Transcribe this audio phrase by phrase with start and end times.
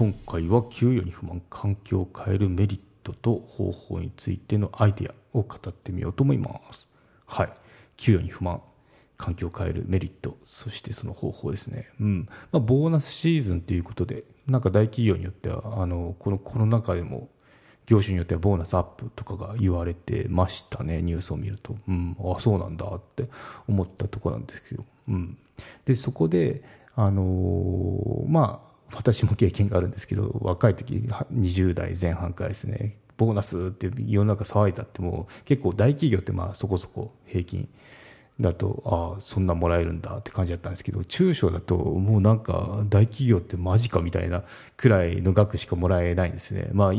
[0.00, 6.88] 今回は給与に不満環境を変えるメリットと方法についてのアイデアを語ってみようと思います。
[7.26, 7.50] はい。
[7.98, 8.62] 給与に不満
[9.18, 10.38] 環境を変えるメリット。
[10.42, 11.90] そしてその方法ですね。
[12.00, 12.28] うん。
[12.50, 17.28] まあ、ボーナスシーズンということでなんか大企業によってはあのこのコロナ禍でも
[17.84, 21.02] 業種によってはボーナスアップとかが言われてましたね。
[21.02, 23.28] ニュースを見ると、うん、あそうなんだって
[23.68, 25.36] 思ったところなんですけど、うん、
[25.84, 26.62] でそこで
[26.96, 37.68] あのー、まあ私も経験があるんですけど若い時20代前半からですねボーナスって世の中騒いだってもう結構大企業ってまあそこそこ平均
[38.40, 44.44] だとああそんなもらえるんだって感じだったんですけど中小だともうなんか大企業ってマジかみたいな
[44.76, 46.70] くらいの額しかもらえないんですね。
[46.72, 46.92] まあ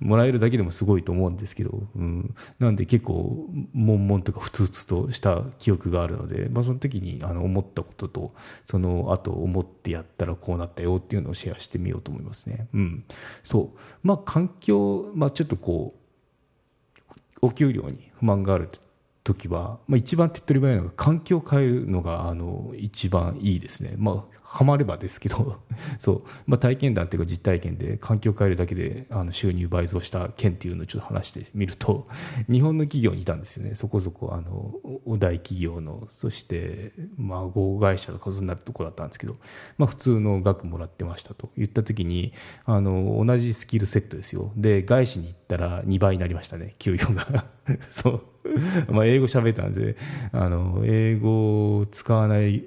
[0.00, 8.30] もらえるだけでもすごいと思うんですけど、うん、なんで結構悶々とかふつふつとした記憶があるので、まあ、その時にあの思ったことと
[8.64, 12.68] その後思ってやったらこうなったよっていうのをシェアしてみようと思いますね。
[12.74, 13.04] うん、
[13.42, 13.78] そう。
[14.02, 15.98] まあ環境、まあ、ちょっとこう
[17.40, 18.68] お給料に不満がある
[19.24, 25.60] 時は、まあ、一番手っ取り早いのが環境を変えるのがあの一番いいですね、まあ、はまればですけど
[26.00, 32.06] そう、まあ、体験談っていうか実体験で環境を変えるだけであの収入倍増した件っていうのをちょっと話してみると
[32.50, 33.74] 日本の企業にいたんですよね。
[33.74, 34.74] そこそこあの
[35.06, 39.34] 大企業のそしてまあ合会社とかそんなところだったんですけど、
[39.76, 41.50] まあ、普通の額もらってましたと。
[41.56, 42.32] 言った時に
[42.64, 44.52] あの同じスキルセットですよ。
[44.56, 46.74] で外資に行ったら2倍になりましたね。
[46.78, 47.44] 給与が。
[47.90, 48.22] そう。
[48.90, 49.96] まあ英語喋ったんで
[50.32, 52.64] あの英語を使わない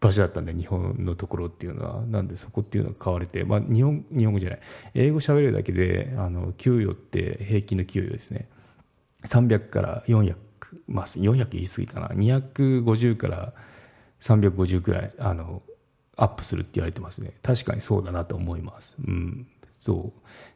[0.00, 2.02] 場所だったんで日本のところっていうのは。
[2.06, 4.60] なんでそこっていうのが買われて、まあ、日本日本語じゃない。
[4.94, 8.48] 英語喋れるだけであの給与って平均の給与ですね。
[9.24, 10.34] 300から400
[10.88, 12.08] まあ400言い過ぎかな。
[12.08, 13.52] 250から
[14.20, 15.62] 350くらいあの
[16.16, 17.32] アップするって言われてますね。
[17.42, 18.96] 確かにそうだなと思います。
[19.06, 19.46] うん。
[19.82, 20.12] そ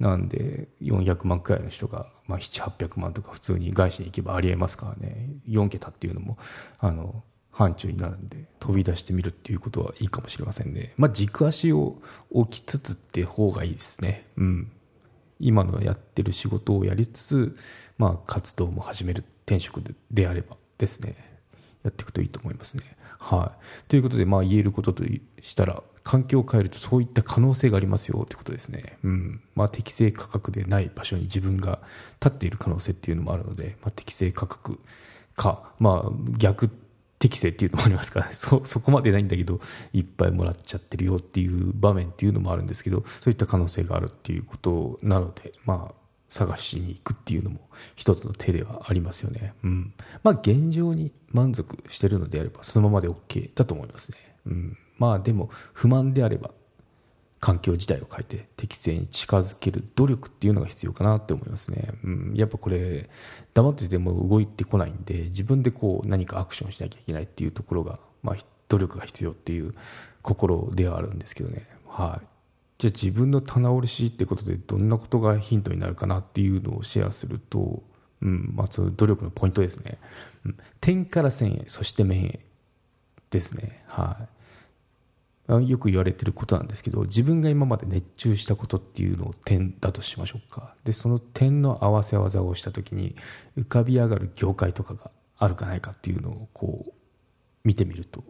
[0.00, 0.02] う。
[0.02, 5.30] なんで400万くらいの人が、まあ、7800万とか普通に外資に行けばありえますからね。
[5.48, 6.38] 4桁っていうのも
[6.78, 10.94] あの範疇になるんで飛び出してみるっていうことはいいかもしれませんね。
[10.98, 14.28] まあ軸足を置きつつって方がいいですね。
[14.36, 14.70] うん。
[15.40, 17.56] 今のやってる仕事をやりつつ
[17.96, 21.37] まあ活動も始める転職であればですね。
[21.84, 22.82] やっていくといいと思いますね
[23.18, 25.04] はいということでまあ言えることと
[25.40, 28.96] したら環境を変えるとそういった可能性がありますよということですね。
[29.04, 29.42] うん。
[29.54, 31.80] まあ適正価格でない場所に自分が
[32.18, 34.80] 立っている可能性っていうのもあるので、まあ適正価格
[35.36, 36.70] か、まあ逆
[37.18, 39.60] 適正っていうのもありますからね そそこまでないんだけど
[39.92, 45.94] いっぱいもらっちゃってるよっていう場面っていうのもあるんですけどそういった可能性があるっていうことなのでまあ
[46.28, 47.60] 探しに行くっていうのも
[47.96, 49.54] 一つの手ではありますよね。
[49.64, 49.94] うん。
[50.22, 54.18] まあ現状に満足してるのであればそのままで OK だと思いますね。
[54.46, 54.78] うん。
[54.98, 56.50] まあでも不満であれば
[57.40, 61.92] 環境自体を変えて適正に近づける努力っていうのが必要かなって思いますね。
[62.04, 63.08] うん、やっぱこれ
[63.54, 68.36] 黙ってても動いてこないんで自分でこう何かアクションしなきゃいけないっていうところが、まあ、
[68.68, 69.72] 努力が必要っていう
[70.22, 71.66] 心ではあるんですけどね。
[71.86, 72.26] はい。
[72.78, 77.82] じゃあ自分の棚卸しってことでどんなことがヒントになるかなっていうのをシェアすると、
[78.22, 79.98] うんまあ、その努力のポイントですね。
[80.44, 82.40] うん、点から線へそして面へ
[83.30, 83.82] ですね。
[83.88, 84.28] はい。
[85.48, 93.16] よく言われてることなんですけど自分が今まで熱中したことっていうのを点だとしましょうかでその点の合わせ技をした時に
[93.56, 96.92] 浮かび上がる業界とかがあるかないかっていうのをこう
[97.64, 98.22] 見てみると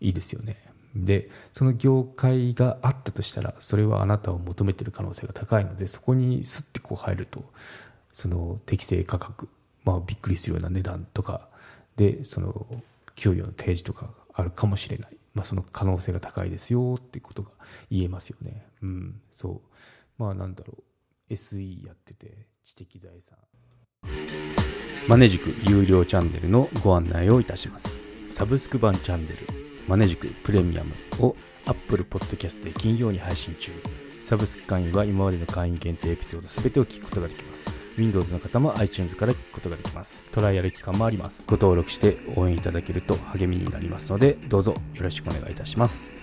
[0.00, 0.56] いいですよね
[0.94, 7.44] でその業界があったとしたらそれはあなたを求めてる可能性が高いのでそこにスッてこう入ると
[8.12, 9.48] その適正価格
[9.84, 11.48] まあびっくりするような値段とか
[11.96, 12.66] でその
[13.14, 17.50] 給与の提示とかあるかもしれないまあ、その可能性が高いですよっていうことが
[17.92, 18.66] 言えますよね。
[18.82, 19.62] うん、そ
[20.18, 20.20] う。
[20.20, 20.74] まあなんだろ
[21.30, 21.32] う。
[21.32, 23.38] SE やってて知的財産。
[25.06, 27.96] マネジク有料チャンネルのご案内をいたします。
[28.28, 29.57] サブスク版チャンネル
[29.88, 33.72] マネジクプレミアムを Apple Podcast で金曜に配信中。
[34.20, 37.70] サブスク会員は今までの会員限定エピソード全てを聞くことができます。
[37.96, 40.22] Windows の方も iTunes から聞くことができます。
[40.30, 41.42] トライアル期間もあります。
[41.46, 46.17] ご登録して応援いただけると励みになりますので、どうぞよろしくお願いいたします。